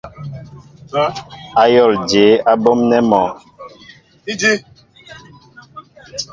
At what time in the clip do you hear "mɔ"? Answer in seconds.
3.09-3.21